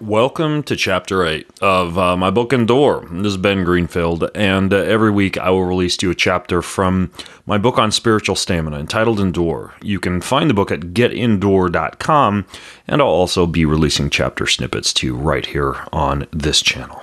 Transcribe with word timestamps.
Welcome 0.00 0.62
to 0.62 0.76
Chapter 0.76 1.26
8 1.26 1.46
of 1.60 1.98
uh, 1.98 2.16
my 2.16 2.30
book 2.30 2.54
Endure. 2.54 3.06
This 3.12 3.32
is 3.32 3.36
Ben 3.36 3.64
Greenfield, 3.64 4.30
and 4.34 4.72
uh, 4.72 4.78
every 4.78 5.10
week 5.10 5.36
I 5.36 5.50
will 5.50 5.66
release 5.66 5.98
to 5.98 6.06
you 6.06 6.12
a 6.12 6.14
chapter 6.14 6.62
from 6.62 7.12
my 7.44 7.58
book 7.58 7.76
on 7.76 7.92
spiritual 7.92 8.34
stamina 8.34 8.78
entitled 8.78 9.20
Endure. 9.20 9.74
You 9.82 10.00
can 10.00 10.22
find 10.22 10.48
the 10.48 10.54
book 10.54 10.70
at 10.70 10.94
getendure.com, 10.94 12.46
and 12.88 13.02
I'll 13.02 13.08
also 13.08 13.46
be 13.46 13.66
releasing 13.66 14.08
chapter 14.08 14.46
snippets 14.46 14.94
to 14.94 15.06
you 15.06 15.14
right 15.14 15.44
here 15.44 15.76
on 15.92 16.26
this 16.30 16.62
channel. 16.62 17.02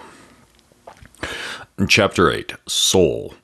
Chapter 1.88 2.32
8 2.32 2.54
Soul. 2.68 3.36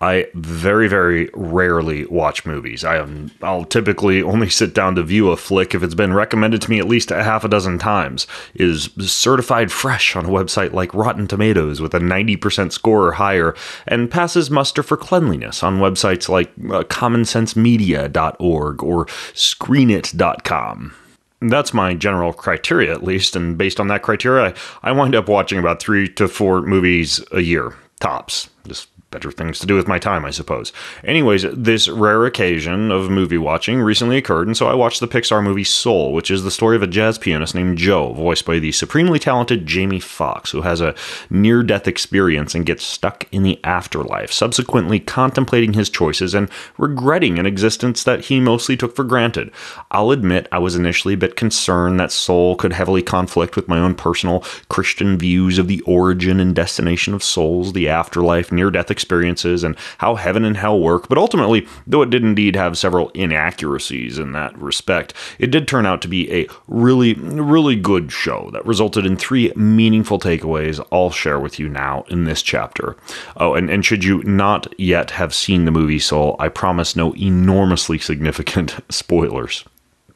I 0.00 0.26
very, 0.34 0.88
very 0.88 1.30
rarely 1.34 2.04
watch 2.06 2.44
movies. 2.44 2.84
I 2.84 2.96
am, 2.96 3.30
I'll 3.42 3.64
typically 3.64 4.22
only 4.22 4.50
sit 4.50 4.74
down 4.74 4.94
to 4.96 5.02
view 5.02 5.30
a 5.30 5.36
flick 5.36 5.74
if 5.74 5.82
it's 5.82 5.94
been 5.94 6.12
recommended 6.12 6.62
to 6.62 6.70
me 6.70 6.78
at 6.78 6.88
least 6.88 7.10
a 7.10 7.24
half 7.24 7.44
a 7.44 7.48
dozen 7.48 7.78
times, 7.78 8.26
is 8.54 8.90
certified 9.00 9.72
fresh 9.72 10.14
on 10.16 10.26
a 10.26 10.30
website 10.30 10.72
like 10.72 10.92
Rotten 10.94 11.26
Tomatoes 11.26 11.80
with 11.80 11.94
a 11.94 11.98
90% 11.98 12.72
score 12.72 13.08
or 13.08 13.12
higher, 13.12 13.54
and 13.86 14.10
passes 14.10 14.50
muster 14.50 14.82
for 14.82 14.96
cleanliness 14.96 15.62
on 15.62 15.78
websites 15.78 16.28
like 16.28 16.48
uh, 16.70 16.82
commonsensemedia.org 16.84 18.82
or 18.82 19.06
screenit.com 19.06 20.94
that's 21.42 21.74
my 21.74 21.92
general 21.92 22.32
criteria 22.32 22.90
at 22.90 23.04
least 23.04 23.36
and 23.36 23.58
based 23.58 23.78
on 23.78 23.88
that 23.88 24.00
criteria 24.02 24.54
I, 24.82 24.88
I 24.88 24.92
wind 24.92 25.14
up 25.14 25.28
watching 25.28 25.58
about 25.58 25.80
three 25.80 26.08
to 26.14 26.28
four 26.28 26.62
movies 26.62 27.22
a 27.30 27.40
year 27.40 27.74
tops. 28.00 28.50
Just 28.66 28.88
better 29.16 29.30
things 29.30 29.58
to 29.58 29.66
do 29.66 29.74
with 29.74 29.88
my 29.88 29.98
time, 29.98 30.26
I 30.26 30.30
suppose. 30.30 30.74
Anyways, 31.02 31.46
this 31.54 31.88
rare 31.88 32.26
occasion 32.26 32.90
of 32.90 33.08
movie 33.08 33.38
watching 33.38 33.80
recently 33.80 34.18
occurred, 34.18 34.46
and 34.46 34.54
so 34.54 34.66
I 34.66 34.74
watched 34.74 35.00
the 35.00 35.08
Pixar 35.08 35.42
movie 35.42 35.64
Soul, 35.64 36.12
which 36.12 36.30
is 36.30 36.44
the 36.44 36.50
story 36.50 36.76
of 36.76 36.82
a 36.82 36.86
jazz 36.86 37.16
pianist 37.16 37.54
named 37.54 37.78
Joe, 37.78 38.12
voiced 38.12 38.44
by 38.44 38.58
the 38.58 38.72
supremely 38.72 39.18
talented 39.18 39.64
Jamie 39.64 40.00
Foxx, 40.00 40.50
who 40.50 40.60
has 40.60 40.82
a 40.82 40.94
near 41.30 41.62
death 41.62 41.88
experience 41.88 42.54
and 42.54 42.66
gets 42.66 42.84
stuck 42.84 43.26
in 43.32 43.42
the 43.42 43.58
afterlife, 43.64 44.30
subsequently 44.30 45.00
contemplating 45.00 45.72
his 45.72 45.88
choices 45.88 46.34
and 46.34 46.50
regretting 46.76 47.38
an 47.38 47.46
existence 47.46 48.04
that 48.04 48.26
he 48.26 48.38
mostly 48.38 48.76
took 48.76 48.94
for 48.94 49.04
granted. 49.04 49.50
I'll 49.92 50.10
admit 50.10 50.46
I 50.52 50.58
was 50.58 50.76
initially 50.76 51.14
a 51.14 51.16
bit 51.16 51.36
concerned 51.36 51.98
that 52.00 52.12
Soul 52.12 52.54
could 52.54 52.74
heavily 52.74 53.00
conflict 53.00 53.56
with 53.56 53.66
my 53.66 53.78
own 53.78 53.94
personal 53.94 54.44
Christian 54.68 55.16
views 55.16 55.56
of 55.56 55.68
the 55.68 55.80
origin 55.86 56.38
and 56.38 56.54
destination 56.54 57.14
of 57.14 57.24
souls, 57.24 57.72
the 57.72 57.88
afterlife, 57.88 58.52
near 58.52 58.70
death 58.70 58.90
experiences 59.06 59.62
and 59.62 59.76
how 59.98 60.16
heaven 60.16 60.44
and 60.44 60.56
hell 60.56 60.80
work, 60.80 61.08
but 61.08 61.16
ultimately, 61.16 61.66
though 61.86 62.02
it 62.02 62.10
did 62.10 62.24
indeed 62.24 62.56
have 62.56 62.76
several 62.76 63.10
inaccuracies 63.10 64.18
in 64.18 64.32
that 64.32 64.56
respect, 64.58 65.14
it 65.38 65.52
did 65.52 65.68
turn 65.68 65.86
out 65.86 66.02
to 66.02 66.08
be 66.08 66.32
a 66.32 66.48
really, 66.66 67.14
really 67.14 67.76
good 67.76 68.10
show 68.10 68.50
that 68.52 68.66
resulted 68.66 69.06
in 69.06 69.16
three 69.16 69.52
meaningful 69.54 70.18
takeaways 70.18 70.84
I'll 70.90 71.10
share 71.10 71.38
with 71.38 71.60
you 71.60 71.68
now 71.68 72.04
in 72.08 72.24
this 72.24 72.42
chapter. 72.42 72.96
Oh, 73.36 73.54
and, 73.54 73.70
and 73.70 73.84
should 73.84 74.02
you 74.02 74.24
not 74.24 74.74
yet 74.78 75.12
have 75.12 75.32
seen 75.32 75.64
the 75.64 75.70
movie 75.70 76.00
Soul, 76.00 76.34
I 76.40 76.48
promise 76.48 76.96
no 76.96 77.14
enormously 77.14 77.98
significant 77.98 78.74
spoilers. 78.90 79.64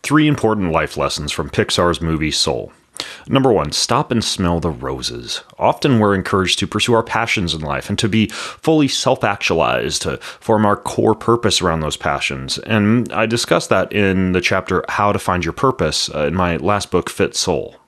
Three 0.03 0.27
important 0.27 0.73
life 0.73 0.97
lessons 0.97 1.31
from 1.31 1.51
Pixar's 1.51 2.01
movie 2.01 2.33
Soul. 2.33 2.73
Number 3.29 3.53
one, 3.53 3.73
stop 3.73 4.11
and 4.11 4.23
smell 4.23 4.61
the 4.61 4.71
roses. 4.71 5.43
Often 5.59 5.99
we're 5.99 6.15
encouraged 6.15 6.59
to 6.61 6.67
pursue 6.67 6.95
our 6.95 7.03
passions 7.03 7.55
in 7.55 7.61
life 7.61 7.89
and 7.89 7.99
to 7.99 8.09
be 8.09 8.27
fully 8.29 8.89
self 8.89 9.25
actualized, 9.25 10.03
to 10.03 10.17
form 10.19 10.67
our 10.67 10.77
core 10.77 11.15
purpose 11.15 11.61
around 11.61 11.81
those 11.81 11.97
passions. 11.97 12.59
And 12.59 13.13
I 13.13 13.27
discussed 13.27 13.71
that 13.71 13.93
in 13.93 14.33
the 14.33 14.41
chapter 14.41 14.85
How 14.89 15.13
to 15.13 15.19
Find 15.19 15.45
Your 15.45 15.53
Purpose 15.53 16.13
uh, 16.15 16.27
in 16.27 16.35
my 16.35 16.57
last 16.57 16.91
book, 16.91 17.11
Fit 17.11 17.37
Soul 17.37 17.80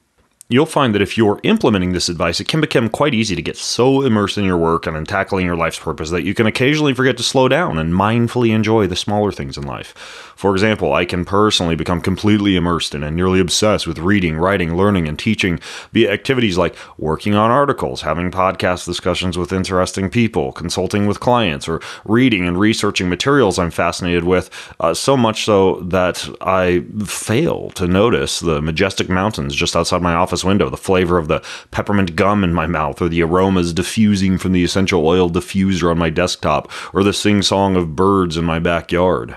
you'll 0.52 0.66
find 0.66 0.94
that 0.94 1.02
if 1.02 1.16
you're 1.16 1.40
implementing 1.42 1.92
this 1.92 2.08
advice, 2.08 2.40
it 2.40 2.48
can 2.48 2.60
become 2.60 2.88
quite 2.88 3.14
easy 3.14 3.34
to 3.34 3.42
get 3.42 3.56
so 3.56 4.02
immersed 4.02 4.38
in 4.38 4.44
your 4.44 4.58
work 4.58 4.86
and 4.86 4.96
in 4.96 5.04
tackling 5.04 5.46
your 5.46 5.56
life's 5.56 5.78
purpose 5.78 6.10
that 6.10 6.24
you 6.24 6.34
can 6.34 6.46
occasionally 6.46 6.94
forget 6.94 7.16
to 7.16 7.22
slow 7.22 7.48
down 7.48 7.78
and 7.78 7.94
mindfully 7.94 8.54
enjoy 8.54 8.86
the 8.86 8.96
smaller 8.96 9.32
things 9.32 9.56
in 9.56 9.64
life. 9.64 9.94
For 10.36 10.52
example, 10.52 10.92
I 10.92 11.04
can 11.04 11.24
personally 11.24 11.76
become 11.76 12.00
completely 12.00 12.56
immersed 12.56 12.94
in 12.94 13.04
and 13.04 13.14
nearly 13.14 13.38
obsessed 13.38 13.86
with 13.86 13.98
reading, 13.98 14.36
writing, 14.36 14.76
learning, 14.76 15.06
and 15.06 15.18
teaching 15.18 15.60
via 15.92 16.10
activities 16.10 16.58
like 16.58 16.74
working 16.98 17.34
on 17.34 17.50
articles, 17.50 18.02
having 18.02 18.30
podcast 18.30 18.84
discussions 18.84 19.38
with 19.38 19.52
interesting 19.52 20.10
people, 20.10 20.50
consulting 20.50 21.06
with 21.06 21.20
clients, 21.20 21.68
or 21.68 21.80
reading 22.04 22.46
and 22.46 22.58
researching 22.58 23.08
materials 23.08 23.58
I'm 23.58 23.70
fascinated 23.70 24.24
with, 24.24 24.50
uh, 24.80 24.94
so 24.94 25.16
much 25.16 25.44
so 25.44 25.76
that 25.82 26.28
I 26.40 26.84
fail 27.06 27.70
to 27.70 27.86
notice 27.86 28.40
the 28.40 28.60
majestic 28.60 29.08
mountains 29.08 29.54
just 29.54 29.76
outside 29.76 30.02
my 30.02 30.14
office 30.14 30.41
window, 30.44 30.70
the 30.70 30.76
flavor 30.76 31.18
of 31.18 31.28
the 31.28 31.42
peppermint 31.70 32.16
gum 32.16 32.44
in 32.44 32.52
my 32.52 32.66
mouth, 32.66 33.00
or 33.00 33.08
the 33.08 33.22
aromas 33.22 33.72
diffusing 33.72 34.38
from 34.38 34.52
the 34.52 34.64
essential 34.64 35.06
oil 35.06 35.30
diffuser 35.30 35.90
on 35.90 35.98
my 35.98 36.10
desktop, 36.10 36.70
or 36.94 37.02
the 37.02 37.12
sing 37.12 37.42
song 37.42 37.76
of 37.76 37.96
birds 37.96 38.36
in 38.36 38.44
my 38.44 38.58
backyard. 38.58 39.36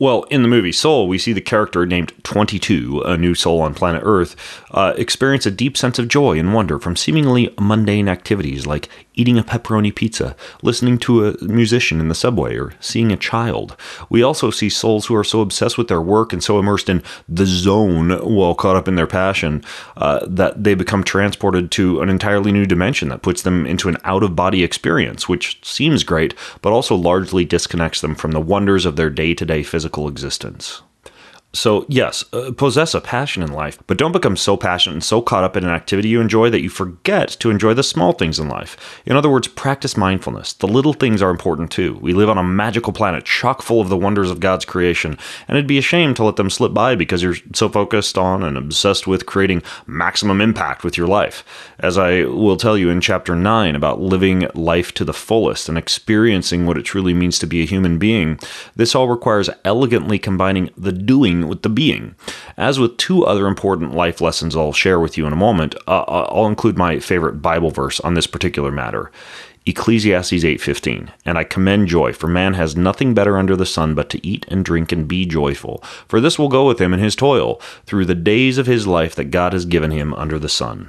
Well, 0.00 0.22
in 0.30 0.42
the 0.42 0.48
movie 0.48 0.70
Soul, 0.70 1.08
we 1.08 1.18
see 1.18 1.32
the 1.32 1.40
character 1.40 1.84
named 1.84 2.12
22, 2.22 3.02
a 3.04 3.16
new 3.16 3.34
soul 3.34 3.60
on 3.60 3.74
planet 3.74 4.02
Earth, 4.04 4.36
uh, 4.70 4.94
experience 4.96 5.44
a 5.44 5.50
deep 5.50 5.76
sense 5.76 5.98
of 5.98 6.06
joy 6.06 6.38
and 6.38 6.54
wonder 6.54 6.78
from 6.78 6.94
seemingly 6.94 7.52
mundane 7.58 8.08
activities 8.08 8.64
like 8.64 8.88
eating 9.14 9.36
a 9.36 9.42
pepperoni 9.42 9.92
pizza, 9.92 10.36
listening 10.62 10.98
to 10.98 11.26
a 11.26 11.42
musician 11.42 11.98
in 11.98 12.06
the 12.06 12.14
subway, 12.14 12.56
or 12.56 12.74
seeing 12.78 13.10
a 13.10 13.16
child. 13.16 13.76
We 14.08 14.22
also 14.22 14.52
see 14.52 14.68
souls 14.68 15.06
who 15.06 15.16
are 15.16 15.24
so 15.24 15.40
obsessed 15.40 15.76
with 15.76 15.88
their 15.88 16.00
work 16.00 16.32
and 16.32 16.44
so 16.44 16.60
immersed 16.60 16.88
in 16.88 17.02
the 17.28 17.44
zone 17.44 18.10
while 18.20 18.54
caught 18.54 18.76
up 18.76 18.86
in 18.86 18.94
their 18.94 19.08
passion 19.08 19.64
uh, 19.96 20.24
that 20.28 20.62
they 20.62 20.74
become 20.74 21.02
transported 21.02 21.72
to 21.72 22.00
an 22.02 22.08
entirely 22.08 22.52
new 22.52 22.66
dimension 22.66 23.08
that 23.08 23.22
puts 23.22 23.42
them 23.42 23.66
into 23.66 23.88
an 23.88 23.96
out 24.04 24.22
of 24.22 24.36
body 24.36 24.62
experience, 24.62 25.28
which 25.28 25.58
seems 25.64 26.04
great, 26.04 26.34
but 26.62 26.72
also 26.72 26.94
largely 26.94 27.44
disconnects 27.44 28.00
them 28.00 28.14
from 28.14 28.30
the 28.30 28.40
wonders 28.40 28.86
of 28.86 28.94
their 28.94 29.10
day 29.10 29.34
to 29.34 29.44
day 29.44 29.64
physical 29.64 29.87
existence. 30.08 30.82
So, 31.54 31.86
yes, 31.88 32.26
uh, 32.34 32.52
possess 32.54 32.94
a 32.94 33.00
passion 33.00 33.42
in 33.42 33.50
life, 33.50 33.78
but 33.86 33.96
don't 33.96 34.12
become 34.12 34.36
so 34.36 34.54
passionate 34.54 34.92
and 34.92 35.04
so 35.04 35.22
caught 35.22 35.44
up 35.44 35.56
in 35.56 35.64
an 35.64 35.70
activity 35.70 36.10
you 36.10 36.20
enjoy 36.20 36.50
that 36.50 36.60
you 36.60 36.68
forget 36.68 37.30
to 37.40 37.48
enjoy 37.48 37.72
the 37.72 37.82
small 37.82 38.12
things 38.12 38.38
in 38.38 38.48
life. 38.48 39.00
In 39.06 39.16
other 39.16 39.30
words, 39.30 39.48
practice 39.48 39.96
mindfulness. 39.96 40.52
The 40.52 40.68
little 40.68 40.92
things 40.92 41.22
are 41.22 41.30
important 41.30 41.70
too. 41.70 41.98
We 42.02 42.12
live 42.12 42.28
on 42.28 42.36
a 42.36 42.42
magical 42.42 42.92
planet 42.92 43.24
chock 43.24 43.62
full 43.62 43.80
of 43.80 43.88
the 43.88 43.96
wonders 43.96 44.30
of 44.30 44.40
God's 44.40 44.66
creation, 44.66 45.16
and 45.48 45.56
it'd 45.56 45.66
be 45.66 45.78
a 45.78 45.82
shame 45.82 46.12
to 46.14 46.24
let 46.24 46.36
them 46.36 46.50
slip 46.50 46.74
by 46.74 46.94
because 46.94 47.22
you're 47.22 47.36
so 47.54 47.70
focused 47.70 48.18
on 48.18 48.42
and 48.42 48.58
obsessed 48.58 49.06
with 49.06 49.24
creating 49.24 49.62
maximum 49.86 50.42
impact 50.42 50.84
with 50.84 50.98
your 50.98 51.08
life. 51.08 51.44
As 51.78 51.96
I 51.96 52.24
will 52.24 52.58
tell 52.58 52.76
you 52.76 52.90
in 52.90 53.00
chapter 53.00 53.34
9 53.34 53.74
about 53.74 54.02
living 54.02 54.46
life 54.54 54.92
to 54.94 55.04
the 55.04 55.14
fullest 55.14 55.66
and 55.70 55.78
experiencing 55.78 56.66
what 56.66 56.76
it 56.76 56.82
truly 56.82 57.14
means 57.14 57.38
to 57.38 57.46
be 57.46 57.62
a 57.62 57.66
human 57.66 57.98
being, 57.98 58.38
this 58.76 58.94
all 58.94 59.08
requires 59.08 59.48
elegantly 59.64 60.18
combining 60.18 60.68
the 60.76 60.92
doing 60.92 61.37
with 61.46 61.62
the 61.62 61.68
being. 61.68 62.14
As 62.56 62.80
with 62.80 62.96
two 62.96 63.24
other 63.24 63.46
important 63.46 63.94
life 63.94 64.20
lessons 64.20 64.56
I'll 64.56 64.72
share 64.72 64.98
with 64.98 65.16
you 65.16 65.26
in 65.26 65.32
a 65.32 65.36
moment, 65.36 65.76
uh, 65.86 66.00
uh 66.08 66.28
I'll 66.32 66.46
include 66.46 66.76
my 66.76 66.98
favorite 66.98 67.42
Bible 67.42 67.70
verse 67.70 68.00
on 68.00 68.14
this 68.14 68.26
particular 68.26 68.72
matter. 68.72 69.12
Ecclesiastes 69.68 70.44
8:15 70.44 71.10
And 71.26 71.36
I 71.36 71.44
commend 71.44 71.88
joy 71.88 72.14
for 72.14 72.26
man 72.26 72.54
has 72.54 72.74
nothing 72.74 73.12
better 73.12 73.36
under 73.36 73.54
the 73.54 73.66
sun 73.66 73.94
but 73.94 74.08
to 74.10 74.26
eat 74.26 74.46
and 74.48 74.64
drink 74.64 74.92
and 74.92 75.06
be 75.06 75.26
joyful 75.26 75.82
for 76.08 76.20
this 76.20 76.38
will 76.38 76.48
go 76.48 76.66
with 76.66 76.80
him 76.80 76.94
in 76.94 77.00
his 77.00 77.14
toil 77.14 77.60
through 77.84 78.06
the 78.06 78.14
days 78.14 78.56
of 78.56 78.66
his 78.66 78.86
life 78.86 79.14
that 79.14 79.26
God 79.26 79.52
has 79.52 79.66
given 79.66 79.90
him 79.90 80.14
under 80.14 80.38
the 80.38 80.48
sun. 80.48 80.88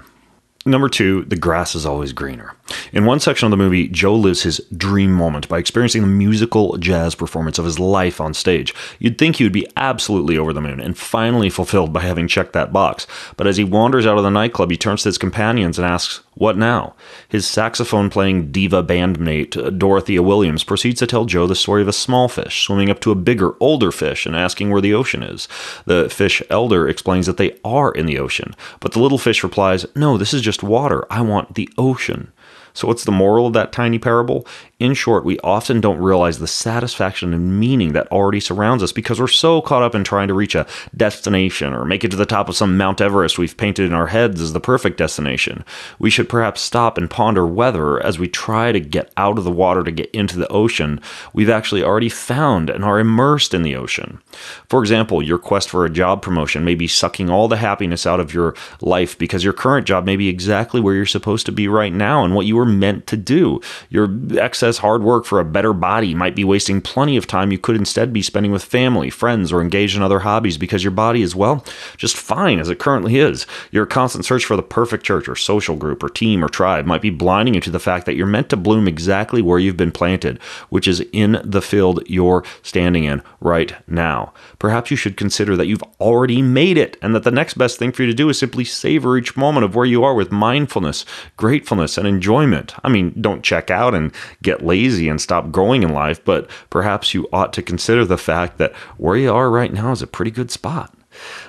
Number 0.70 0.88
two, 0.88 1.26
the 1.26 1.36
grass 1.36 1.74
is 1.74 1.84
always 1.84 2.14
greener. 2.14 2.54
In 2.94 3.06
one 3.06 3.20
section 3.20 3.48
of 3.48 3.50
the 3.50 3.58
movie, 3.58 3.88
Joe 3.88 4.14
lives 4.14 4.44
his 4.44 4.62
dream 4.78 5.12
moment 5.12 5.50
by 5.50 5.58
experiencing 5.58 6.04
the 6.04 6.08
musical 6.08 6.78
jazz 6.78 7.16
performance 7.16 7.58
of 7.58 7.66
his 7.66 7.80
life 7.80 8.22
on 8.22 8.36
stage. 8.36 8.76
You'd 9.00 9.18
think 9.18 9.38
he 9.38 9.44
would 9.44 9.52
be 9.52 9.66
absolutely 9.76 10.38
over 10.38 10.54
the 10.54 10.62
moon 10.62 10.80
and 10.80 10.96
finally 10.96 11.50
fulfilled 11.50 11.92
by 11.92 12.02
having 12.02 12.28
checked 12.28 12.54
that 12.54 12.72
box. 12.72 13.08
But 13.36 13.48
as 13.48 13.58
he 13.58 13.64
wanders 13.64 14.06
out 14.06 14.20
of 14.20 14.24
the 14.24 14.30
nightclub, 14.30 14.70
he 14.70 14.78
turns 14.78 15.02
to 15.02 15.10
his 15.10 15.18
companions 15.18 15.80
and 15.80 15.88
asks, 15.88 16.22
What 16.40 16.56
now? 16.56 16.96
His 17.28 17.46
saxophone 17.46 18.10
playing 18.10 18.54
diva 18.54 18.82
bandmate, 18.82 19.58
uh, 19.58 19.72
Dorothea 19.72 20.24
Williams, 20.24 20.64
proceeds 20.64 21.00
to 21.00 21.06
tell 21.06 21.26
Joe 21.26 21.46
the 21.46 21.54
story 21.54 21.82
of 21.82 21.90
a 21.90 21.94
small 21.94 22.30
fish 22.30 22.64
swimming 22.64 22.90
up 22.90 23.02
to 23.02 23.12
a 23.12 23.16
bigger, 23.16 23.56
older 23.60 23.92
fish 23.92 24.26
and 24.26 24.38
asking 24.38 24.70
where 24.70 24.80
the 24.80 24.94
ocean 24.94 25.22
is. 25.22 25.50
The 25.84 26.10
fish 26.10 26.42
elder 26.50 26.88
explains 26.88 27.26
that 27.26 27.36
they 27.36 27.58
are 27.66 27.92
in 27.92 28.06
the 28.06 28.18
ocean, 28.18 28.56
but 28.80 28.94
the 28.94 29.02
little 29.02 29.18
fish 29.18 29.44
replies, 29.44 29.86
No, 29.98 30.18
this 30.18 30.34
is 30.34 30.42
just 30.42 30.64
water. 30.64 31.06
I 31.10 31.20
want 31.20 31.56
the 31.56 31.70
ocean. 31.78 32.32
So, 32.74 32.88
what's 32.88 33.04
the 33.04 33.12
moral 33.12 33.48
of 33.48 33.54
that 33.54 33.74
tiny 33.74 34.00
parable? 34.00 34.48
In 34.80 34.94
short, 34.94 35.26
we 35.26 35.38
often 35.40 35.82
don't 35.82 36.00
realize 36.00 36.40
the 36.40 36.48
satisfaction 36.48 37.34
and 37.34 37.60
meaning 37.60 37.92
that 37.92 38.10
already 38.14 38.40
surrounds 38.40 38.82
us 38.82 38.94
because 38.94 39.20
we're 39.20 39.28
so 39.28 39.62
caught 39.62 39.84
up 39.84 39.94
in 39.94 40.06
trying 40.06 40.30
to 40.30 40.34
reach 40.34 40.56
a 40.56 40.66
destination 40.96 41.74
or 41.74 41.84
make 41.84 42.06
it 42.06 42.12
to 42.12 42.18
the 42.18 42.26
top 42.26 42.48
of 42.48 42.56
some 42.56 42.78
Mount 42.78 43.02
Everest 43.02 43.38
we've 43.38 43.58
painted 43.58 43.88
in 43.88 43.94
our 43.94 44.08
heads 44.08 44.40
as 44.40 44.54
the 44.54 44.62
perfect 44.62 44.98
destination. 44.98 45.66
We 46.00 46.10
should 46.10 46.30
perhaps 46.30 46.62
stop 46.62 46.98
and 46.98 47.10
ponder 47.10 47.46
whether, 47.46 48.02
as 48.02 48.20
we 48.20 48.30
try 48.30 48.72
to 48.72 48.80
get 48.80 49.12
out 49.18 49.38
of 49.38 49.44
the 49.44 49.52
water 49.52 49.84
to 49.84 49.92
get 49.92 50.10
into 50.12 50.38
the 50.38 50.48
ocean, 50.48 51.02
we've 51.34 51.50
actually 51.50 51.84
already 51.84 52.08
found 52.08 52.70
and 52.70 52.86
are 52.86 53.00
immersed 53.00 53.54
in 53.54 53.64
the 53.64 53.76
ocean. 53.76 54.22
For 54.70 54.80
example, 54.80 55.22
your 55.22 55.40
quest 55.40 55.70
for 55.70 55.84
a 55.84 55.90
job 55.90 56.22
promotion 56.22 56.64
may 56.64 56.76
be 56.76 56.88
sucking 56.88 57.30
all 57.30 57.50
the 57.50 57.58
happiness 57.58 58.08
out 58.08 58.22
of 58.22 58.34
your 58.34 58.56
life 58.80 59.18
because 59.18 59.44
your 59.44 59.52
current 59.52 59.86
job 59.86 60.06
may 60.06 60.16
be 60.16 60.30
exactly 60.30 60.80
where 60.80 60.96
you're 60.96 61.06
supposed 61.06 61.46
to 61.48 61.52
be 61.52 61.68
right 61.68 61.92
now 61.92 62.24
and 62.24 62.34
what 62.34 62.46
you 62.46 62.56
were 62.56 62.66
meant 62.66 63.08
to 63.08 63.18
do. 63.18 63.60
Your 63.90 64.10
excess 64.40 64.69
hard 64.78 65.04
work 65.04 65.26
for 65.26 65.40
a 65.40 65.46
better 65.46 65.74
body 65.74 66.14
might 66.14 66.36
be 66.36 66.44
wasting 66.44 66.80
plenty 66.80 67.18
of 67.18 67.28
time 67.28 67.52
you 67.52 67.58
could 67.58 67.76
instead 67.76 68.14
be 68.14 68.22
spending 68.22 68.52
with 68.52 68.64
family, 68.64 69.10
friends, 69.10 69.52
or 69.52 69.62
engaged 69.62 69.98
in 69.98 70.02
other 70.02 70.20
hobbies 70.20 70.58
because 70.58 70.84
your 70.84 70.92
body 70.92 71.22
is, 71.22 71.36
well, 71.36 71.66
just 71.98 72.16
fine 72.16 72.60
as 72.60 72.70
it 72.70 72.80
currently 72.80 73.18
is. 73.18 73.46
Your 73.72 73.86
constant 73.86 74.26
search 74.26 74.46
for 74.46 74.56
the 74.56 74.64
perfect 74.64 75.04
church 75.04 75.28
or 75.28 75.36
social 75.36 75.76
group 75.76 76.04
or 76.04 76.10
team 76.10 76.44
or 76.44 76.50
tribe 76.50 76.86
might 76.86 77.02
be 77.02 77.10
blinding 77.10 77.56
you 77.56 77.62
to 77.62 77.72
the 77.72 77.80
fact 77.80 78.06
that 78.06 78.16
you're 78.16 78.26
meant 78.28 78.50
to 78.50 78.58
bloom 78.58 78.88
exactly 78.88 79.42
where 79.42 79.60
you've 79.60 79.78
been 79.78 79.92
planted, 79.92 80.40
which 80.70 80.88
is 80.88 81.02
in 81.12 81.42
the 81.44 81.62
field 81.62 82.04
you're 82.08 82.44
standing 82.62 83.04
in 83.04 83.22
right 83.42 83.76
now. 83.88 84.34
Perhaps 84.60 84.92
you 84.92 84.98
should 84.98 85.18
consider 85.18 85.56
that 85.56 85.68
you've 85.68 85.84
already 86.00 86.42
made 86.42 86.78
it 86.78 86.98
and 87.02 87.16
that 87.16 87.24
the 87.24 87.32
next 87.32 87.56
best 87.56 87.80
thing 87.80 87.92
for 87.92 88.04
you 88.04 88.08
to 88.08 88.14
do 88.14 88.30
is 88.30 88.38
simply 88.38 88.64
savor 88.64 89.18
each 89.18 89.38
moment 89.38 89.66
of 89.66 89.76
where 89.76 89.86
you 89.86 90.04
are 90.04 90.14
with 90.14 90.32
mindfulness, 90.32 91.06
gratefulness, 91.38 91.98
and 91.98 92.08
enjoyment. 92.08 92.74
I 92.84 92.90
mean, 92.90 93.14
don't 93.20 93.44
check 93.44 93.72
out 93.72 93.94
and 93.94 94.14
get 94.60 94.68
lazy 94.68 95.08
and 95.10 95.22
stop 95.22 95.52
growing 95.52 95.84
in 95.84 95.94
life, 95.94 96.24
but 96.24 96.50
perhaps 96.70 97.14
you 97.14 97.28
ought 97.32 97.54
to 97.54 97.62
consider 97.62 98.06
the 98.06 98.18
fact 98.18 98.58
that 98.58 98.74
where 98.98 99.18
you 99.18 99.34
are 99.34 99.50
right 99.50 99.74
now 99.74 99.92
is 99.92 100.02
a 100.02 100.08
pretty 100.08 100.32
good 100.32 100.52
spot. 100.52 100.94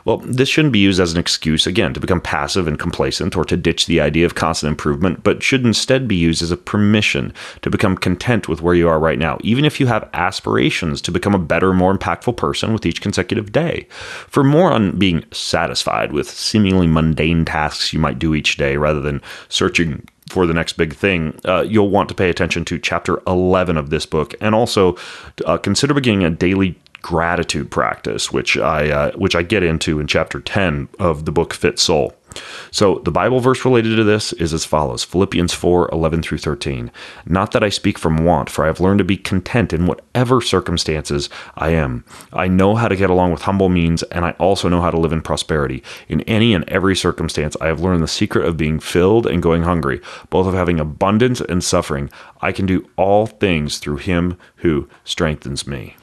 Well, 0.05 0.17
this 0.19 0.49
shouldn't 0.49 0.73
be 0.73 0.79
used 0.79 0.99
as 0.99 1.12
an 1.12 1.21
excuse, 1.21 1.67
again, 1.67 1.93
to 1.95 2.01
become 2.01 2.21
passive 2.21 2.67
and 2.67 2.79
complacent 2.79 3.37
or 3.37 3.45
to 3.45 3.57
ditch 3.57 3.87
the 3.87 4.01
idea 4.01 4.25
of 4.25 4.35
constant 4.35 4.71
improvement, 4.71 5.23
but 5.23 5.43
should 5.43 5.65
instead 5.65 6.09
be 6.09 6.17
used 6.17 6.43
as 6.43 6.51
a 6.51 6.57
permission 6.57 7.33
to 7.62 7.71
become 7.71 7.97
content 7.97 8.49
with 8.49 8.62
where 8.62 8.75
you 8.75 8.89
are 8.89 8.99
right 8.99 9.19
now, 9.19 9.39
even 9.43 9.65
if 9.67 9.79
you 9.79 9.87
have 9.87 10.09
aspirations 10.15 11.01
to 11.03 11.12
become 11.12 11.35
a 11.35 11.39
better, 11.39 11.75
more 11.75 11.97
impactful 11.97 12.37
person 12.37 12.73
with 12.73 12.87
each 12.87 13.03
consecutive 13.03 13.53
day. 13.53 13.87
For 13.91 14.43
more 14.43 14.73
on 14.73 14.99
being 14.99 15.25
satisfied 15.31 16.12
with 16.12 16.29
seemingly 16.29 16.87
mundane 16.87 17.45
tasks 17.45 17.93
you 17.93 17.99
might 17.99 18.19
do 18.19 18.35
each 18.35 18.57
day 18.57 18.77
rather 18.77 19.01
than 19.01 19.21
searching 19.49 20.09
for 20.31 20.47
the 20.47 20.55
next 20.55 20.75
big 20.75 20.94
thing, 20.94 21.38
uh, 21.44 21.62
you'll 21.62 21.91
want 21.91 22.09
to 22.09 22.15
pay 22.15 22.31
attention 22.31 22.65
to 22.67 22.79
chapter 22.79 23.21
11 23.27 23.77
of 23.77 23.91
this 23.91 24.06
book 24.06 24.35
and 24.41 24.55
also 24.55 24.97
uh, 25.44 25.59
consider 25.59 25.93
beginning 25.93 26.25
a 26.25 26.31
daily 26.31 26.79
gratitude 27.03 27.71
practice, 27.71 28.31
which 28.31 28.56
I 28.56 28.91
uh, 28.91 29.12
which 29.12 29.35
I 29.35 29.43
get 29.43 29.62
into 29.62 30.00
in 30.00 30.06
chapter 30.06 30.41
10 30.41 30.88
of 30.99 31.25
the 31.25 31.32
book 31.32 31.55
Fit 31.55 31.79
Soul. 31.79 32.15
So 32.71 33.00
the 33.00 33.11
Bible 33.11 33.41
verse 33.41 33.65
related 33.65 33.97
to 33.97 34.05
this 34.05 34.32
is 34.35 34.55
as 34.55 34.65
follows 34.65 35.05
Philippians 35.05 35.53
4 35.53 35.91
11 35.93 36.23
through 36.23 36.38
13. 36.38 36.91
Not 37.27 37.53
that 37.53 37.65
I 37.65 37.69
speak 37.69 37.99
from 37.99 38.25
want, 38.25 38.50
for 38.50 38.65
I 38.65 38.69
have 38.69 38.81
learned 38.81 38.99
to 38.99 39.05
be 39.05 39.17
content 39.17 39.73
in 39.73 39.87
whatever 39.87 40.41
circumstances 40.41 41.29
I 41.56 41.71
am. 41.71 42.05
I 42.32 42.49
know 42.49 42.77
how 42.77 42.88
to 42.88 42.97
get 42.97 43.11
along 43.11 43.32
with 43.32 43.43
humble 43.43 43.69
means, 43.69 44.03
and 44.05 44.25
I 44.25 44.32
also 44.32 44.69
know 44.69 44.81
how 44.81 44.91
to 44.91 44.99
live 44.99 45.12
in 45.12 45.23
prosperity. 45.23 45.82
In 46.09 46.21
any 46.23 46.55
and 46.55 46.69
every 46.69 46.97
circumstance, 46.97 47.56
I 47.61 47.67
have 47.67 47.81
learned 47.81 48.03
the 48.03 48.09
secret 48.09 48.47
of 48.47 48.56
being 48.56 48.81
filled 48.81 49.26
and 49.26 49.43
going 49.43 49.62
hungry, 49.62 50.00
both 50.31 50.47
of 50.47 50.55
having 50.55 50.81
abundance 50.81 51.41
and 51.41 51.62
suffering. 51.62 52.11
I 52.41 52.53
can 52.53 52.67
do 52.67 52.88
all 52.97 53.26
things 53.26 53.79
through 53.79 53.99
him 53.99 54.37
who 54.56 54.88
strengthens 55.05 55.67
me. 55.67 55.97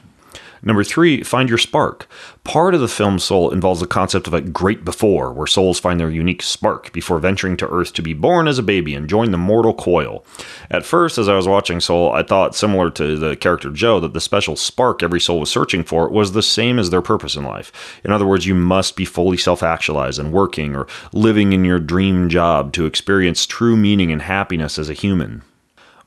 Number 0.62 0.84
three, 0.84 1.22
find 1.22 1.48
your 1.48 1.58
spark. 1.58 2.08
Part 2.44 2.74
of 2.74 2.80
the 2.80 2.88
film 2.88 3.18
Soul 3.18 3.50
involves 3.50 3.80
the 3.80 3.86
concept 3.86 4.26
of 4.26 4.34
a 4.34 4.40
great 4.40 4.84
before, 4.84 5.32
where 5.32 5.46
souls 5.46 5.78
find 5.78 6.00
their 6.00 6.10
unique 6.10 6.42
spark 6.42 6.92
before 6.92 7.18
venturing 7.18 7.56
to 7.58 7.68
Earth 7.68 7.92
to 7.94 8.02
be 8.02 8.14
born 8.14 8.48
as 8.48 8.58
a 8.58 8.62
baby 8.62 8.94
and 8.94 9.08
join 9.08 9.30
the 9.30 9.38
mortal 9.38 9.74
coil. 9.74 10.24
At 10.70 10.84
first, 10.84 11.18
as 11.18 11.28
I 11.28 11.34
was 11.34 11.46
watching 11.46 11.80
Soul, 11.80 12.12
I 12.12 12.22
thought, 12.22 12.54
similar 12.54 12.90
to 12.92 13.16
the 13.16 13.36
character 13.36 13.70
Joe, 13.70 14.00
that 14.00 14.14
the 14.14 14.20
special 14.20 14.56
spark 14.56 15.02
every 15.02 15.20
soul 15.20 15.40
was 15.40 15.50
searching 15.50 15.84
for 15.84 16.08
was 16.08 16.32
the 16.32 16.42
same 16.42 16.78
as 16.78 16.90
their 16.90 17.02
purpose 17.02 17.36
in 17.36 17.44
life. 17.44 18.00
In 18.04 18.12
other 18.12 18.26
words, 18.26 18.46
you 18.46 18.54
must 18.54 18.96
be 18.96 19.04
fully 19.04 19.36
self 19.36 19.62
actualized 19.62 20.18
and 20.18 20.32
working 20.32 20.74
or 20.74 20.86
living 21.12 21.52
in 21.52 21.64
your 21.64 21.78
dream 21.78 22.28
job 22.28 22.72
to 22.72 22.86
experience 22.86 23.46
true 23.46 23.76
meaning 23.76 24.10
and 24.10 24.22
happiness 24.22 24.78
as 24.78 24.88
a 24.88 24.94
human. 24.94 25.42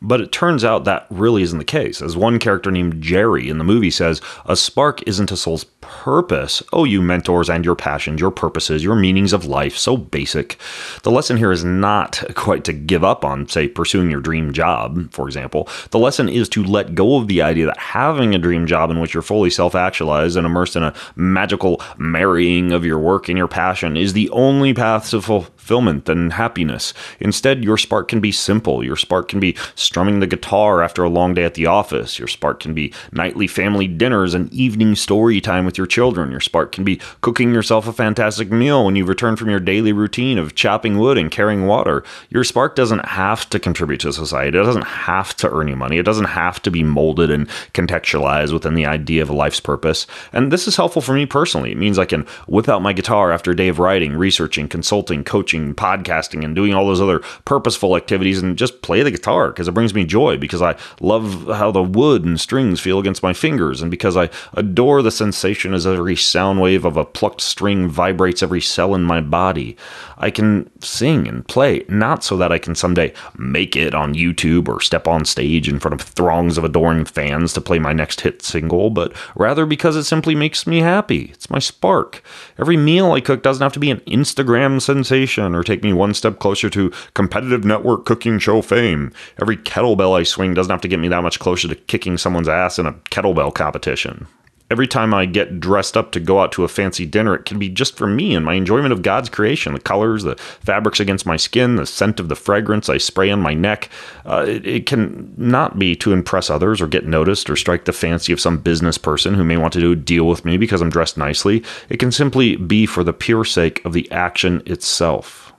But 0.03 0.19
it 0.19 0.31
turns 0.31 0.63
out 0.63 0.86
that 0.86 1.06
really 1.12 1.44
isn't 1.44 1.59
the 1.59 1.63
case. 1.63 2.01
As 2.01 2.18
one 2.18 2.39
character 2.39 2.71
named 2.71 3.01
Jerry 3.03 3.48
in 3.50 3.59
the 3.59 3.63
movie 3.63 3.92
says, 3.92 4.19
a 4.45 4.56
spark 4.56 5.07
isn't 5.07 5.31
a 5.31 5.38
soul's 5.38 5.65
purpose. 5.81 6.63
Oh, 6.74 6.86
you 6.86 7.01
mentors 7.01 7.50
and 7.50 7.63
your 7.63 7.75
passions, 7.75 8.19
your 8.19 8.31
purposes, 8.31 8.83
your 8.83 8.95
meanings 8.95 9.31
of 9.31 9.45
life, 9.45 9.77
so 9.77 9.98
basic. 9.98 10.57
The 11.03 11.12
lesson 11.12 11.38
here 11.38 11.51
is 11.51 11.63
not 11.63 12.24
quite 12.33 12.63
to 12.63 12.74
give 12.74 13.03
up 13.03 13.24
on, 13.24 13.48
say, 13.48 13.68
pursuing 13.68 14.09
your 14.09 14.21
dream 14.21 14.53
job, 14.53 15.12
for 15.12 15.27
example. 15.27 15.69
The 15.92 16.00
lesson 16.00 16.30
is 16.30 16.50
to 16.50 16.63
let 16.63 16.95
go 16.95 17.18
of 17.18 17.27
the 17.27 17.44
idea 17.44 17.68
that 17.68 17.77
having 17.77 18.33
a 18.33 18.39
dream 18.39 18.65
job 18.65 18.89
in 18.89 19.00
which 19.00 19.13
you're 19.13 19.21
fully 19.21 19.51
self 19.51 19.75
actualized 19.75 20.36
and 20.36 20.48
immersed 20.48 20.75
in 20.75 20.83
a 20.83 20.95
magical 21.15 21.80
marrying 21.98 22.71
of 22.71 22.86
your 22.86 23.00
work 23.00 23.30
and 23.30 23.38
your 23.38 23.48
passion 23.48 23.98
is 23.98 24.13
the 24.13 24.30
only 24.31 24.74
path 24.74 25.09
to 25.12 25.21
fulfillment 25.21 25.61
and 25.71 26.33
happiness. 26.33 26.94
Instead, 27.19 27.63
your 27.63 27.77
spark 27.77 28.07
can 28.07 28.19
be 28.19 28.31
simple. 28.31 28.83
Your 28.83 28.97
spark 28.97 29.29
can 29.29 29.39
be 29.39 29.56
strumming 29.75 30.19
the 30.19 30.27
guitar 30.27 30.83
after 30.83 31.03
a 31.03 31.09
long 31.09 31.33
day 31.33 31.44
at 31.44 31.53
the 31.53 31.65
office. 31.65 32.19
Your 32.19 32.27
spark 32.27 32.59
can 32.59 32.73
be 32.73 32.94
nightly 33.12 33.47
family 33.47 33.88
dinners 33.88 34.33
and 34.33 34.51
evening 34.53 34.95
story 34.95 35.39
time 35.39 35.65
with 35.65 35.77
your 35.77 35.88
children. 35.88 36.31
Your 36.31 36.39
spark 36.39 36.71
can 36.71 36.83
be 36.83 37.00
cooking 37.21 37.53
yourself 37.53 37.88
a 37.88 37.94
fantastic 37.94 38.51
meal 38.51 38.85
when 38.85 38.95
you 38.95 39.06
return 39.06 39.35
from 39.35 39.50
your 39.50 39.59
daily 39.59 39.94
routine 39.94 40.38
of 40.38 40.56
chopping 40.56 40.97
wood 40.97 41.18
and 41.18 41.31
carrying 41.31 41.65
water. 41.65 42.03
Your 42.29 42.44
spark 42.44 42.75
doesn't 42.75 43.06
have 43.06 43.50
to 43.50 43.59
contribute 43.59 44.01
to 44.01 44.12
society. 44.12 44.57
It 44.57 44.63
doesn't 44.63 44.88
have 44.88 45.35
to 45.38 45.51
earn 45.51 45.67
you 45.67 45.75
money. 45.75 45.97
It 45.97 46.06
doesn't 46.06 46.25
have 46.25 46.62
to 46.63 46.71
be 46.71 46.83
molded 46.83 47.31
and 47.31 47.47
contextualized 47.74 48.51
within 48.51 48.74
the 48.74 48.85
idea 48.85 49.21
of 49.21 49.29
a 49.29 49.33
life's 49.33 49.59
purpose. 49.59 50.07
And 50.33 50.51
this 50.51 50.67
is 50.67 50.75
helpful 50.75 51.01
for 51.01 51.13
me 51.13 51.25
personally. 51.25 51.71
It 51.71 51.77
means 51.77 51.97
I 51.97 52.06
can 52.06 52.25
whip 52.47 52.67
out 52.67 52.81
my 52.81 52.94
guitar 52.94 53.31
after 53.31 53.51
a 53.51 53.56
day 53.56 53.67
of 53.67 53.79
writing, 53.79 54.13
researching, 54.13 54.67
consulting, 54.67 55.24
coaching, 55.24 55.61
podcasting, 55.75 56.44
and 56.44 56.56
doing 56.56 56.74
all 56.74 56.86
those 56.86 57.02
other 57.02 57.19
purposeful 57.46 57.96
activities 57.96 58.42
and 58.42 58.58
just 58.58 58.81
play 58.81 59.04
the 59.04 59.12
guitar 59.12 59.50
because 59.50 59.68
it 59.68 59.74
brings 59.74 59.94
me 59.94 60.04
joy 60.06 60.38
because 60.38 60.62
I 60.62 60.78
love 61.00 61.48
how 61.48 61.72
the 61.72 61.84
wood 61.84 62.25
and 62.25 62.40
strings 62.40 62.80
feel 62.80 63.00
against 63.00 63.24
my 63.24 63.34
fingers, 63.34 63.81
and 63.81 63.90
because 63.90 64.18
I 64.18 64.30
adore 64.54 65.02
the 65.02 65.12
sensation 65.12 65.74
as 65.74 65.88
every 65.88 66.16
sound 66.16 66.62
wave 66.62 66.86
of 66.86 66.98
a 66.98 67.06
plucked 67.06 67.42
string 67.42 67.88
vibrates 67.88 68.44
every 68.44 68.62
cell 68.62 68.96
in 68.96 69.04
my 69.04 69.22
body. 69.22 69.78
I 70.18 70.30
can 70.30 70.69
sing 70.81 71.28
and 71.28 71.48
play, 71.48 71.84
not 71.88 72.24
so 72.24 72.38
that 72.38 72.52
I 72.52 72.60
can 72.60 72.75
someday 72.75 73.13
make 73.38 73.75
it 73.75 73.96
on 73.96 74.13
YouTube 74.13 74.68
or 74.68 74.80
step 74.80 75.08
on 75.08 75.25
stage 75.25 75.68
in 75.68 75.80
front 75.80 76.00
of 76.00 76.08
throngs 76.08 76.58
of 76.58 76.63
adoring 76.63 77.06
fans 77.06 77.54
to 77.54 77.62
play 77.62 77.80
my 77.80 77.92
next 77.92 78.22
hit 78.22 78.44
single, 78.44 78.92
but 78.92 79.13
rather 79.36 79.66
because 79.66 79.96
it 79.96 80.04
simply 80.04 80.36
makes 80.36 80.68
me 80.68 80.80
happy. 80.80 81.31
It's 81.34 81.50
my 81.50 81.60
spark. 81.60 82.24
Every 82.60 82.78
meal 82.78 83.13
I 83.13 83.22
cook 83.22 83.42
doesn't 83.42 83.63
have 83.63 83.74
to 83.74 83.80
be 83.80 83.90
an 83.90 84.02
Instagram 84.02 84.80
sensation 84.81 85.50
or 85.56 85.63
take 85.63 85.83
me 85.83 85.94
one 85.94 86.13
step 86.13 86.39
closer 86.39 86.69
to 86.69 86.92
competitive 87.13 87.63
network 87.63 88.05
cooking 88.05 88.39
show 88.39 88.62
fame. 88.62 89.12
Every 89.41 89.58
kettlebell 89.58 90.20
I 90.20 90.24
swing 90.24 90.53
doesn't 90.53 90.72
have 90.72 90.81
to 90.81 90.88
get 90.88 91.00
me 91.00 91.08
that 91.10 91.24
much 91.24 91.39
closer 91.39 91.67
to 91.67 91.75
kicking 91.75 92.17
someone's 92.17 92.50
ass 92.50 92.79
in 92.79 92.86
a 92.86 92.93
kettlebell 92.93 93.53
competition. 93.53 94.27
Every 94.72 94.88
time 94.88 95.13
I 95.13 95.25
get 95.25 95.60
dressed 95.60 95.98
up 95.98 96.13
to 96.13 96.22
go 96.22 96.40
out 96.40 96.54
to 96.54 96.63
a 96.63 96.70
fancy 96.70 97.06
dinner, 97.06 97.36
it 97.36 97.44
can 97.44 97.60
be 97.60 97.68
just 97.68 97.98
for 97.98 98.08
me 98.08 98.34
and 98.34 98.46
my 98.46 98.54
enjoyment 98.54 98.94
of 98.94 99.01
God's 99.01 99.28
creation. 99.28 99.74
The 99.74 99.82
colors, 99.82 100.24
the 100.24 100.38
fabrics 100.38 101.01
against 101.01 101.25
my 101.25 101.36
skin, 101.36 101.75
the 101.75 101.86
scent 101.86 102.22
of 102.22 102.30
the 102.30 102.38
fragrance 102.38 102.88
I 102.88 102.98
spray 102.98 103.30
on 103.32 103.42
my 103.42 103.54
neck. 103.54 103.90
Uh, 104.25 104.46
it, 104.48 104.66
it 104.66 104.86
can 104.86 105.34
not 105.36 105.78
be 105.78 105.94
to 105.98 106.13
impress 106.13 106.50
others 106.50 106.80
or 106.80 106.88
get 106.88 107.06
noticed 107.06 107.50
or 107.50 107.58
strike 107.58 107.84
the 107.84 107.92
fancy 107.92 108.32
of 108.32 108.40
some 108.40 108.60
business 108.60 108.98
person 108.98 109.34
who 109.34 109.44
may 109.44 109.58
want 109.58 109.74
to 109.74 109.82
do 109.82 109.92
a 109.92 109.96
deal 109.98 110.25
with 110.25 110.46
me 110.46 110.56
because 110.56 110.80
I'm 110.80 110.90
dressed 110.90 111.18
nicely. 111.18 111.66
It 111.90 111.98
can 111.98 112.13
simply 112.13 112.56
be 112.56 112.86
for 112.86 113.04
the 113.04 113.12
pure 113.12 113.44
sake 113.44 113.84
of 113.84 113.92
the 113.92 114.10
action 114.10 114.63
itself. 114.66 115.50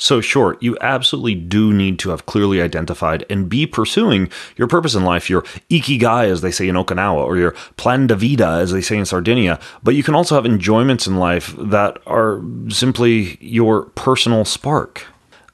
So, 0.00 0.22
sure, 0.22 0.56
you 0.60 0.78
absolutely 0.80 1.34
do 1.34 1.74
need 1.74 1.98
to 1.98 2.08
have 2.08 2.24
clearly 2.24 2.62
identified 2.62 3.26
and 3.28 3.50
be 3.50 3.66
pursuing 3.66 4.30
your 4.56 4.66
purpose 4.66 4.94
in 4.94 5.04
life, 5.04 5.28
your 5.28 5.42
ikigai, 5.68 6.24
as 6.24 6.40
they 6.40 6.50
say 6.50 6.68
in 6.68 6.74
Okinawa, 6.74 7.22
or 7.22 7.36
your 7.36 7.50
plan 7.76 8.06
de 8.06 8.16
vida, 8.16 8.46
as 8.46 8.72
they 8.72 8.80
say 8.80 8.96
in 8.96 9.04
Sardinia. 9.04 9.60
But 9.82 9.94
you 9.94 10.02
can 10.02 10.14
also 10.14 10.36
have 10.36 10.46
enjoyments 10.46 11.06
in 11.06 11.16
life 11.18 11.54
that 11.58 11.98
are 12.06 12.40
simply 12.70 13.36
your 13.42 13.82
personal 13.90 14.46
spark. 14.46 15.04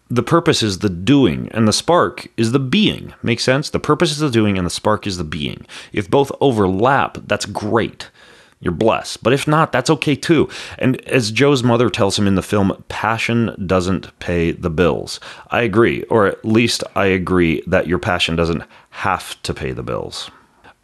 The 0.09 0.23
purpose 0.23 0.63
is 0.63 0.79
the 0.79 0.91
doing, 0.91 1.49
and 1.51 1.67
the 1.67 1.73
spark 1.73 2.29
is 2.37 2.53
the 2.53 2.61
being. 2.61 3.15
Make 3.25 3.41
sense? 3.41 3.69
The 3.69 3.81
purpose 3.81 4.13
is 4.13 4.19
the 4.19 4.31
doing, 4.31 4.57
and 4.57 4.65
the 4.65 4.71
spark 4.71 5.09
is 5.09 5.19
the 5.19 5.25
being. 5.25 5.67
If 5.93 6.09
both 6.09 6.31
overlap, 6.41 7.19
that's 7.27 7.47
great. 7.47 8.11
You're 8.61 8.73
blessed. 8.73 9.23
But 9.23 9.33
if 9.33 9.47
not, 9.47 9.73
that's 9.73 9.91
okay 9.91 10.17
too. 10.17 10.49
And 10.79 11.01
as 11.09 11.31
Joe's 11.31 11.63
mother 11.63 11.91
tells 11.91 12.19
him 12.19 12.27
in 12.27 12.35
the 12.35 12.43
film, 12.43 12.85
passion 12.89 13.55
doesn't 13.67 14.19
pay 14.19 14.53
the 14.53 14.71
bills. 14.71 15.21
I 15.51 15.61
agree, 15.61 16.03
or 16.05 16.27
at 16.27 16.45
least 16.45 16.83
I 16.95 17.07
agree 17.07 17.63
that 17.67 17.87
your 17.87 17.99
passion 17.99 18.37
doesn't 18.37 18.65
have 18.91 19.41
to 19.43 19.53
pay 19.53 19.73
the 19.73 19.83
bills. 19.83 20.31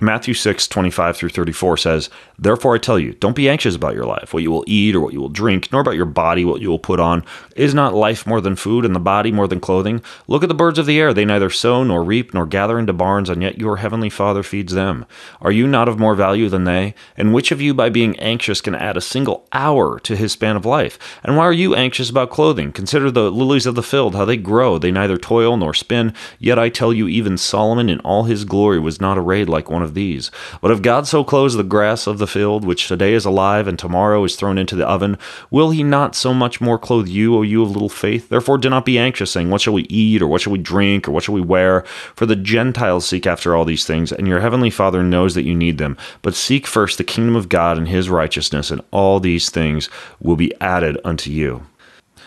Matthew 0.02 0.34
6, 0.34 0.66
25 0.66 1.16
through 1.16 1.28
34 1.28 1.76
says, 1.76 2.10
Therefore 2.36 2.74
I 2.74 2.78
tell 2.78 2.98
you, 2.98 3.12
don't 3.12 3.36
be 3.36 3.48
anxious 3.48 3.76
about 3.76 3.94
your 3.94 4.04
life, 4.04 4.34
what 4.34 4.42
you 4.42 4.50
will 4.50 4.64
eat 4.66 4.96
or 4.96 5.00
what 5.00 5.12
you 5.12 5.20
will 5.20 5.28
drink, 5.28 5.70
nor 5.70 5.80
about 5.80 5.94
your 5.94 6.06
body, 6.06 6.44
what 6.44 6.60
you 6.60 6.68
will 6.68 6.80
put 6.80 6.98
on. 6.98 7.24
Is 7.54 7.72
not 7.72 7.94
life 7.94 8.26
more 8.26 8.40
than 8.40 8.56
food, 8.56 8.84
and 8.84 8.96
the 8.96 9.00
body 9.00 9.30
more 9.30 9.46
than 9.46 9.60
clothing? 9.60 10.02
Look 10.26 10.42
at 10.42 10.48
the 10.48 10.54
birds 10.56 10.80
of 10.80 10.86
the 10.86 10.98
air. 10.98 11.14
They 11.14 11.24
neither 11.24 11.50
sow 11.50 11.84
nor 11.84 12.02
reap 12.02 12.34
nor 12.34 12.46
gather 12.46 12.80
into 12.80 12.92
barns, 12.92 13.30
and 13.30 13.42
yet 13.42 13.58
your 13.58 13.76
heavenly 13.76 14.10
Father 14.10 14.42
feeds 14.42 14.72
them. 14.72 15.06
Are 15.40 15.52
you 15.52 15.68
not 15.68 15.88
of 15.88 16.00
more 16.00 16.16
value 16.16 16.48
than 16.48 16.64
they? 16.64 16.96
And 17.16 17.32
which 17.32 17.52
of 17.52 17.60
you, 17.60 17.72
by 17.72 17.88
being 17.88 18.18
anxious, 18.18 18.60
can 18.60 18.74
add 18.74 18.96
a 18.96 19.00
single 19.00 19.46
hour 19.52 20.00
to 20.00 20.16
his 20.16 20.32
span 20.32 20.56
of 20.56 20.66
life? 20.66 20.98
And 21.22 21.36
why 21.36 21.44
are 21.44 21.52
you 21.52 21.76
anxious 21.76 22.10
about 22.10 22.30
clothing? 22.30 22.72
Consider 22.72 23.12
the 23.12 23.30
lilies 23.30 23.66
of 23.66 23.76
the 23.76 23.84
field, 23.84 24.16
how 24.16 24.24
they 24.24 24.36
grow. 24.36 24.78
They 24.78 24.90
neither 24.90 25.16
toil 25.16 25.56
nor 25.56 25.74
spin. 25.74 26.12
Yet 26.40 26.58
I 26.58 26.70
tell 26.70 26.92
you, 26.92 27.06
even 27.06 27.38
Solomon 27.38 27.88
in 27.88 28.00
all 28.00 28.24
his 28.24 28.44
glory 28.44 28.80
was 28.80 29.00
not 29.00 29.16
arrayed 29.16 29.48
like 29.48 29.70
one 29.70 29.82
of 29.82 29.91
these. 29.94 30.30
But 30.60 30.70
if 30.70 30.82
God 30.82 31.06
so 31.06 31.24
clothes 31.24 31.54
the 31.54 31.62
grass 31.62 32.06
of 32.06 32.18
the 32.18 32.26
field, 32.26 32.64
which 32.64 32.88
today 32.88 33.14
is 33.14 33.24
alive 33.24 33.66
and 33.66 33.78
tomorrow 33.78 34.24
is 34.24 34.36
thrown 34.36 34.58
into 34.58 34.76
the 34.76 34.88
oven, 34.88 35.18
will 35.50 35.70
he 35.70 35.82
not 35.82 36.14
so 36.14 36.34
much 36.34 36.60
more 36.60 36.78
clothe 36.78 37.08
you, 37.08 37.36
O 37.36 37.42
you 37.42 37.62
of 37.62 37.70
little 37.70 37.88
faith? 37.88 38.28
Therefore 38.28 38.58
do 38.58 38.70
not 38.70 38.84
be 38.84 38.98
anxious, 38.98 39.30
saying, 39.30 39.50
What 39.50 39.60
shall 39.60 39.74
we 39.74 39.82
eat, 39.84 40.22
or 40.22 40.26
what 40.26 40.40
shall 40.40 40.52
we 40.52 40.58
drink, 40.58 41.08
or 41.08 41.12
what 41.12 41.24
shall 41.24 41.34
we 41.34 41.40
wear? 41.40 41.82
For 42.16 42.26
the 42.26 42.36
Gentiles 42.36 43.06
seek 43.06 43.26
after 43.26 43.54
all 43.54 43.64
these 43.64 43.86
things, 43.86 44.12
and 44.12 44.26
your 44.26 44.40
heavenly 44.40 44.70
Father 44.70 45.02
knows 45.02 45.34
that 45.34 45.44
you 45.44 45.54
need 45.54 45.78
them. 45.78 45.96
But 46.22 46.34
seek 46.34 46.66
first 46.66 46.98
the 46.98 47.04
kingdom 47.04 47.36
of 47.36 47.48
God 47.48 47.78
and 47.78 47.88
his 47.88 48.10
righteousness, 48.10 48.70
and 48.70 48.82
all 48.90 49.20
these 49.20 49.50
things 49.50 49.88
will 50.20 50.36
be 50.36 50.52
added 50.60 50.98
unto 51.04 51.30
you. 51.30 51.66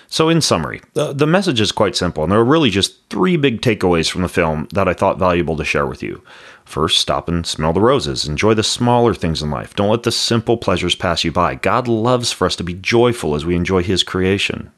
So, 0.08 0.30
in 0.30 0.42
summary, 0.42 0.82
the, 0.94 1.14
the 1.14 1.28
message 1.28 1.60
is 1.60 1.72
quite 1.72 1.96
simple, 1.96 2.24
and 2.24 2.32
there 2.32 2.40
are 2.40 2.46
really 2.46 2.70
just 2.70 3.10
three 3.10 3.38
big 3.38 3.62
takeaways 3.62 4.10
from 4.10 4.22
the 4.22 4.30
film 4.30 4.68
that 4.72 4.88
I 4.88 4.94
thought 4.94 5.20
valuable 5.20 5.58
to 5.58 5.66
share 5.66 5.88
with 5.88 6.04
you. 6.04 6.22
First, 6.66 7.00
stop 7.00 7.30
and 7.30 7.46
smell 7.46 7.72
the 7.72 7.80
roses. 7.80 8.28
Enjoy 8.28 8.54
the 8.54 8.64
smaller 8.64 9.14
things 9.14 9.42
in 9.42 9.50
life. 9.50 9.76
Don't 9.76 9.92
let 9.92 10.04
the 10.04 10.12
simple 10.12 10.58
pleasures 10.58 10.96
pass 10.96 11.24
you 11.24 11.32
by. 11.32 11.56
God 11.56 11.88
loves 11.88 12.32
for 12.32 12.46
us 12.46 12.56
to 12.58 12.64
be 12.64 12.74
joyful 12.74 13.36
as 13.36 13.46
we 13.46 13.56
enjoy 13.56 13.84
His 13.84 14.04
creation. 14.04 14.72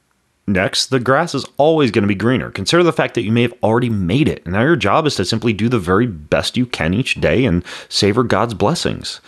Next, 0.49 0.85
the 0.85 1.01
grass 1.01 1.35
is 1.35 1.45
always 1.57 1.91
going 1.91 2.03
to 2.03 2.07
be 2.07 2.15
greener. 2.15 2.51
Consider 2.51 2.81
the 2.81 2.93
fact 2.93 3.15
that 3.15 3.23
you 3.23 3.33
may 3.33 3.41
have 3.41 3.53
already 3.61 3.89
made 3.89 4.29
it. 4.29 4.45
and 4.45 4.53
Now, 4.53 4.61
your 4.61 4.77
job 4.77 5.05
is 5.05 5.15
to 5.15 5.25
simply 5.25 5.51
do 5.51 5.67
the 5.67 5.77
very 5.77 6.07
best 6.07 6.55
you 6.55 6.65
can 6.65 6.93
each 6.93 7.15
day 7.15 7.43
and 7.43 7.65
savor 7.89 8.23
God's 8.23 8.53
blessings. 8.53 9.19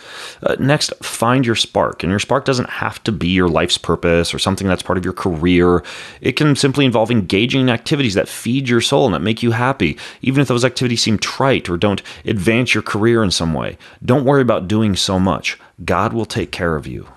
Uh, 0.42 0.56
next, 0.58 0.94
find 1.04 1.44
your 1.44 1.56
spark. 1.56 2.02
And 2.02 2.08
your 2.10 2.20
spark 2.20 2.46
doesn't 2.46 2.70
have 2.70 3.04
to 3.04 3.12
be 3.12 3.28
your 3.28 3.50
life's 3.50 3.76
purpose 3.76 4.32
or 4.32 4.38
something 4.38 4.66
that's 4.66 4.82
part 4.82 4.96
of 4.96 5.04
your 5.04 5.12
career. 5.12 5.84
It 6.22 6.36
can 6.36 6.56
simply 6.56 6.86
involve 6.86 7.10
engaging 7.10 7.60
in 7.60 7.68
activities 7.68 8.14
that 8.14 8.26
feed 8.26 8.66
your 8.66 8.80
soul 8.80 9.04
and 9.04 9.14
that 9.14 9.20
make 9.20 9.42
you 9.42 9.50
happy, 9.50 9.98
even 10.22 10.40
if 10.40 10.48
those 10.48 10.64
activities 10.64 11.02
seem 11.02 11.18
trite 11.18 11.68
or 11.68 11.76
don't 11.76 12.02
advance 12.24 12.72
your 12.72 12.82
career 12.82 13.22
in 13.22 13.30
some 13.30 13.52
way. 13.52 13.76
Don't 14.02 14.24
worry 14.24 14.40
about 14.40 14.68
doing 14.68 14.96
so 14.96 15.20
much. 15.20 15.58
God 15.84 16.14
will 16.14 16.24
take 16.24 16.50
care 16.50 16.76
of 16.76 16.86
you. 16.86 17.08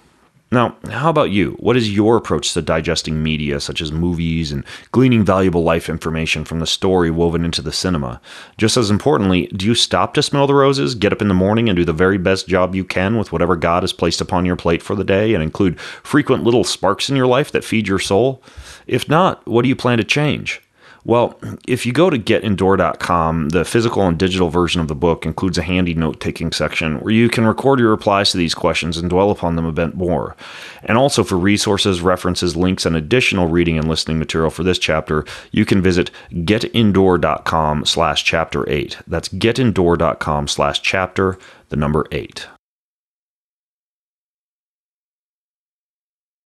Now, 0.54 0.76
how 0.92 1.10
about 1.10 1.32
you? 1.32 1.54
What 1.54 1.76
is 1.76 1.96
your 1.96 2.16
approach 2.16 2.54
to 2.54 2.62
digesting 2.62 3.24
media 3.24 3.60
such 3.60 3.82
as 3.82 3.92
movies 3.92 4.52
and 4.52 4.64
gleaning 4.92 5.26
valuable 5.26 5.64
life 5.64 5.90
information 5.90 6.46
from 6.46 6.60
the 6.60 6.68
story 6.68 7.10
woven 7.10 7.44
into 7.44 7.64
the 7.64 7.72
cinema? 7.72 8.22
Just 8.56 8.78
as 8.78 8.92
importantly, 8.92 9.48
do 9.48 9.66
you 9.66 9.74
stop 9.74 10.14
to 10.14 10.22
smell 10.22 10.46
the 10.46 10.54
roses, 10.54 10.94
get 10.94 11.12
up 11.12 11.24
in 11.24 11.28
the 11.28 11.34
morning, 11.34 11.70
and 11.70 11.76
do 11.76 11.84
the 11.84 11.92
very 11.92 12.20
best 12.20 12.48
job 12.48 12.76
you 12.76 12.84
can 12.84 13.18
with 13.18 13.32
whatever 13.32 13.56
God 13.56 13.82
has 13.82 13.94
placed 13.94 14.22
upon 14.22 14.46
your 14.46 14.56
plate 14.56 14.84
for 14.84 14.94
the 14.94 15.04
day 15.04 15.34
and 15.34 15.42
include 15.42 15.80
frequent 15.80 16.44
little 16.44 16.64
sparks 16.64 17.10
in 17.10 17.16
your 17.16 17.26
life 17.26 17.52
that 17.52 17.64
feed 17.64 17.88
your 17.88 17.98
soul? 17.98 18.44
If 18.86 19.10
not, 19.10 19.48
what 19.48 19.64
do 19.64 19.70
you 19.70 19.76
plan 19.76 19.98
to 19.98 20.04
change? 20.04 20.62
Well, 21.06 21.38
if 21.68 21.86
you 21.86 21.92
go 21.92 22.10
to 22.10 22.18
getendure.com, 22.18 23.50
the 23.50 23.66
physical 23.66 24.04
and 24.04 24.18
digital 24.18 24.50
version 24.50 24.80
of 24.80 24.88
the 24.88 24.96
book 24.96 25.26
includes 25.26 25.58
a 25.58 25.62
handy 25.62 25.94
note 25.94 26.22
taking 26.22 26.52
section 26.54 27.00
where 27.02 27.14
you 27.14 27.28
can 27.28 27.46
record 27.46 27.80
your 27.80 27.90
replies 27.90 28.32
to 28.32 28.38
these 28.38 28.56
questions 28.56 28.98
and 28.98 29.10
dwell 29.10 29.30
upon 29.30 29.58
them 29.58 29.66
a 29.66 29.74
bit 29.74 29.96
more. 29.96 30.38
And 30.84 30.98
also 30.98 31.24
for 31.24 31.38
resources, 31.38 32.02
references, 32.02 32.56
links, 32.56 32.86
and 32.86 32.96
additional 32.96 33.48
reading 33.48 33.78
and 33.78 33.88
listening 33.88 34.18
material 34.18 34.50
for 34.50 34.64
this 34.64 34.80
chapter, 34.80 35.26
you 35.52 35.66
can 35.66 35.82
visit 35.82 36.10
getendure.com 36.32 37.86
slash 37.86 38.24
chapter 38.24 38.70
8. 38.70 38.98
That's 39.06 39.28
getendure.com 39.28 40.48
slash 40.48 40.82
chapter, 40.82 41.38
the 41.68 41.76
number 41.76 42.06
8. 42.14 42.48